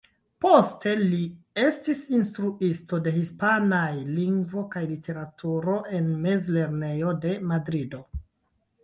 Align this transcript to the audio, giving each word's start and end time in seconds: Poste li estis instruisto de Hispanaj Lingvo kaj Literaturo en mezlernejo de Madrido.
Poste 0.43 0.91
li 1.01 1.17
estis 1.63 1.99
instruisto 2.19 2.99
de 3.07 3.13
Hispanaj 3.17 3.91
Lingvo 4.15 4.63
kaj 4.77 4.83
Literaturo 4.95 5.77
en 5.99 6.09
mezlernejo 6.25 7.13
de 7.27 7.35
Madrido. 7.53 8.01